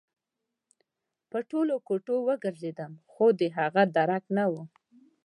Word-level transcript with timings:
په 1.29 1.39
ټولو 1.49 1.75
کوټو 1.87 2.15
وګرځېدم 2.27 2.91
خو 3.11 3.25
د 3.39 3.41
هغه 3.57 3.83
درک 3.95 4.23
نه 4.37 4.45
و 4.51 4.53